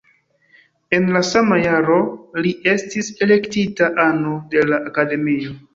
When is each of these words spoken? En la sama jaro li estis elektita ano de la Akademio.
En 0.97 1.05
la 1.17 1.21
sama 1.27 1.59
jaro 1.65 1.99
li 2.47 2.55
estis 2.75 3.13
elektita 3.27 3.95
ano 4.09 4.37
de 4.57 4.69
la 4.73 4.85
Akademio. 4.93 5.59